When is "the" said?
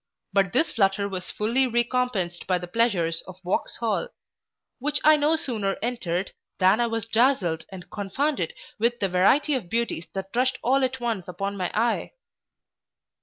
2.57-2.65, 8.99-9.07